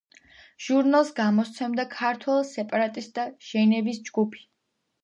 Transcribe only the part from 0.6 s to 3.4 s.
ჟურნალს გამოსცემდა „ქართველ სეპარატისტთა